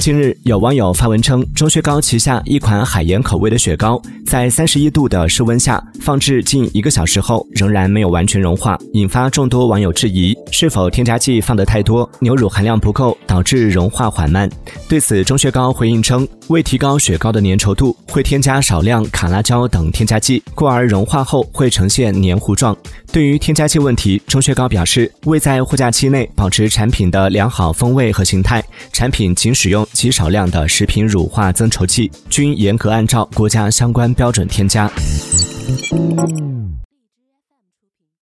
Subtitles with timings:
[0.00, 14.48] 近日，有网友发文称，钟薛高旗下一款海盐口味的雪糕，在三十一度的室温下放置近一个小时后，仍然没有完全融化，引发众多网友质疑，是否添加剂放得太多，牛乳含量不够，导致融化缓慢。
[14.88, 22.76] 对此，钟薛高回应称，为提高雪糕的粘稠度，会添加少量卡拉胶等添加剂，故而融化后会呈现黏糊状。
[23.12, 29.86] 对于添加剂问题，钟薛高表示，为在货架期内保持产品的良好风味和形态，产品仅使用。
[29.92, 34.90] 极少量的食品乳化增稠剂，均严格按照国家相关标准添加。